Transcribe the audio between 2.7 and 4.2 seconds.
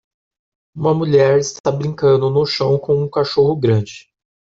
com um cachorro grande.